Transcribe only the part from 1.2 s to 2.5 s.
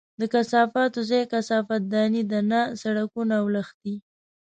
کثافت دانۍ دي،